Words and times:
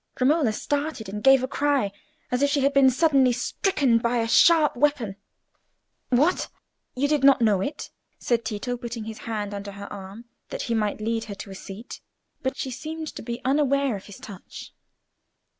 Romola 0.19 0.51
started, 0.51 1.07
and 1.07 1.23
gave 1.23 1.43
a 1.43 1.47
cry 1.47 1.91
as 2.31 2.41
if 2.41 2.49
she 2.49 2.61
had 2.61 2.73
been 2.73 2.89
suddenly 2.89 3.31
stricken 3.31 3.99
by 3.99 4.17
a 4.17 4.27
sharp 4.27 4.75
weapon. 4.75 5.15
"What! 6.09 6.47
you 6.95 7.07
did 7.07 7.23
not 7.23 7.39
know 7.39 7.61
it?" 7.61 7.91
said 8.17 8.43
Tito, 8.43 8.77
putting 8.77 9.03
his 9.03 9.19
hand 9.29 9.53
under 9.53 9.73
her 9.73 9.93
arm 9.93 10.25
that 10.49 10.63
he 10.63 10.73
might 10.73 11.01
lead 11.01 11.25
her 11.25 11.35
to 11.35 11.51
a 11.51 11.53
seat; 11.55 12.01
but 12.41 12.57
she 12.57 12.71
seemed 12.71 13.09
to 13.09 13.21
be 13.21 13.41
unaware 13.45 13.95
of 13.95 14.05
his 14.07 14.17
touch. 14.17 14.73